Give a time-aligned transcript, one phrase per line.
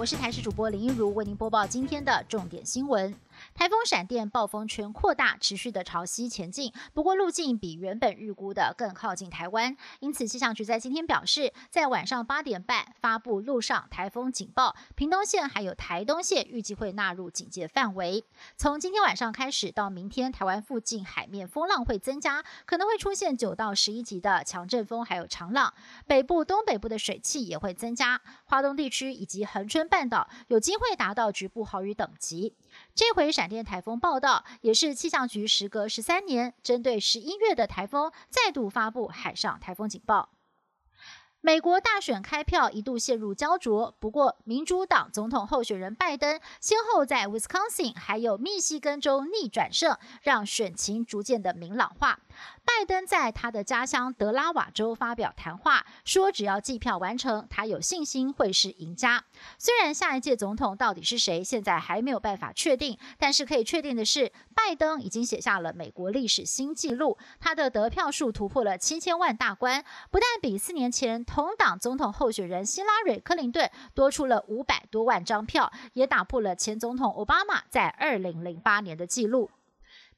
[0.00, 3.14] 我是台视主播林一如，为您播报今天的重点新闻。
[3.54, 18.24] 台风闪电暴风圈扩大，持续的朝西前进，不过路径比原本预估的更靠近台湾，因此气象局在今天表示，在晚上八点半发布陆上台风警报，屏东县还有台东县预计会纳入警戒范围。
[18.56, 25.72] 从今天晚上开始到明天，台湾附近海面风浪会增加，可能会出现九到十一级的强阵风，还有长浪，
[26.06, 32.54] 北部、东北部的水汽也会增加，华东地区以及恒春半岛有机会达到局部豪雨等级。
[32.94, 40.28] 这回闪电台风报道，也是气象局时隔十三年，针对十一月的台风再度发布海上台风警报。
[41.42, 52.20] 美国大选开票一度陷入焦灼，不过民主党总统候选人拜登先后在 Wisconsin 还有密西根州逆转胜，让选情逐渐的明朗化。
[52.62, 59.24] 拜登在他的家乡德拉瓦州发表谈话，说只要计票完成，他有信心会是赢家。
[59.58, 79.48] 虽然下一届总统到底是谁，现在还没有办法确定，但是可以确定的是，拜登已经写下了美国历史新纪录，他的得票数突破了七千万大关，不但比四年前同党总统候选人希拉蕊·克林顿多出了五百多万张票，也打破了前总统奥巴马在二零零八年的记录。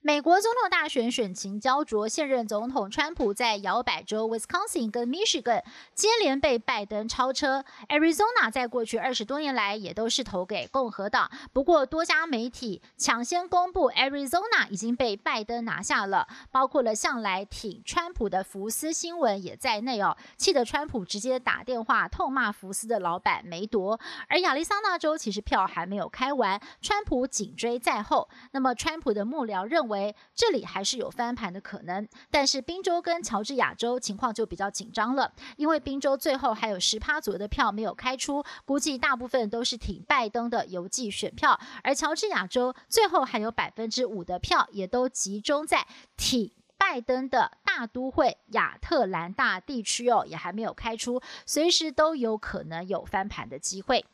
[0.04, 5.62] 美国总统大选选情焦灼，现任总统川普在摇摆州 Wisconsin 跟 Michigan
[5.94, 7.64] 接连被拜登超车。
[7.88, 24.00] Arizona 在过去二十多年来也都是投给共和党，不过多家媒体抢先公布 Arizona 已经被拜登拿下了，包括了向来挺川普的福斯新闻也在内哦，气得川普直接打电话痛骂福斯的老板梅夺。
[24.26, 28.28] 而亚利桑那州其实票还没有开完，川普紧追在后。
[28.50, 29.91] 那么川普的幕僚认为。
[29.92, 45.86] 为这里还是有翻盘的可能，但是宾州跟乔治亚州情况就比较紧张了，因为宾州最后还有十趴左右的票没有开出，估计大部分都是挺拜登的邮寄选票，而乔治亚州最后还有百分之五的票也都集中在
[46.16, 54.04] 挺拜登的大都会亚特兰大地区哦，也还没有开出，随时都有可能有翻盘的机会。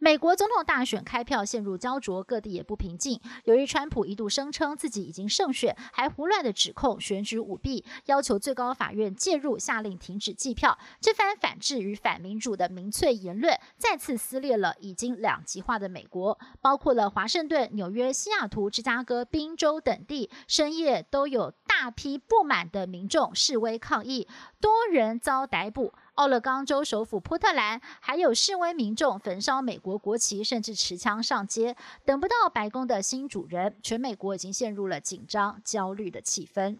[0.00, 3.20] 美国总统大选开票陷入焦灼，各地也不平静。
[3.44, 10.78] 由于川普一度声称自己已经胜选，还胡乱的指控选举舞弊，要求最高法院介入，下令停止计票。
[11.00, 16.38] 这番反制与反民主的民粹言论，再次撕裂了已经两极化的美国。
[16.60, 24.26] 包括了华盛顿、纽约、西雅图、芝加哥、宾州等地，深夜都有大批不满的民众示威抗议，
[24.60, 25.94] 多人遭逮捕。
[26.14, 31.76] 奥勒冈州首府波特兰还有示威民众焚烧美国国旗，甚至持枪上街。
[32.04, 36.78] 等不到白宫的新主人，全美国已经陷入了紧张、焦虑的气氛。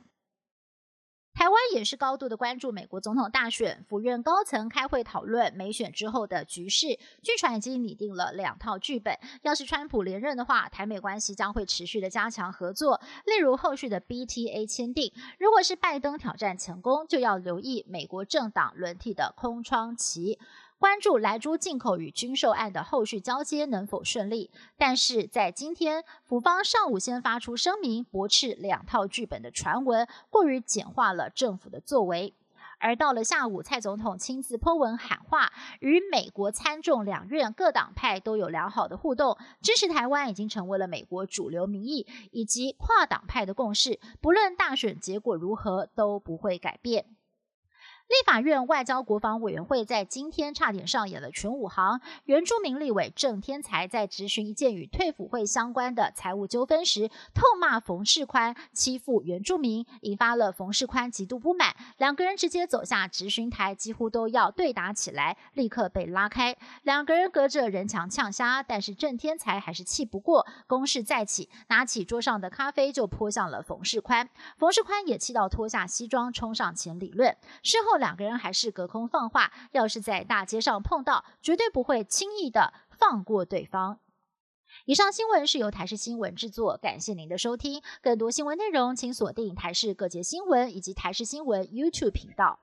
[1.38, 6.98] 台湾也是高度的关注美国总统大选，府院高层开会讨论美选之后的局势。
[7.22, 15.12] 据传已经拟定了两套剧本，要是川普连任的话，台美关系将会持续的加强合作，例如后续的 BTA 签订。
[15.38, 20.40] 如果是拜登挑战成功，就要留意美国政党轮替的空窗期。
[20.78, 24.48] 关注莱猪进口与军售案的后续交接能否顺利？
[24.76, 32.32] 但是在今天，府方上午先发出声明，驳斥两套剧本的传闻过于简化了政府的作为。
[32.78, 47.17] 而到了下午，蔡总统亲自泼文喊话，与美国参众两院各党派都有良好的互动，支持台湾已经成为了美国主流民意以及跨党派的共识，不论大选结果如何，都不会改变。
[48.08, 52.00] 立法院外交国防委员会在今天差点上演了全武行。
[52.24, 61.76] 原住民立委郑天才在质询一件与退辅会相关的财务纠纷时，痛骂冯世宽欺负原住民，引发了冯世宽极度不满。
[61.98, 66.56] 两个人直接走下质询台，几乎都要对打起来，立刻被拉开。
[66.84, 74.30] 两个人隔着人墙呛虾，但是郑天才还是气不过，攻势再起，拿起桌上的咖啡就泼向了冯世宽。
[74.56, 77.36] 冯世宽也气到脱下西装冲上前理论。
[77.62, 77.97] 事后。
[77.98, 84.00] 两个人还是隔空放话，要是在大街上碰到，绝对不会轻易的放过对方。
[84.84, 87.82] 以上新闻是由台视新闻制作，感谢您的收听。
[88.00, 92.60] 更多新闻内容，请锁定台视各界新闻以及台视新闻 YouTube 频道。